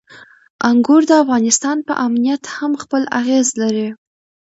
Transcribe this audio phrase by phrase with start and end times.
[0.69, 3.87] انګور د افغانستان په امنیت هم خپل اغېز لري.